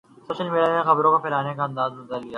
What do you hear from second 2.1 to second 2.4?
ہے۔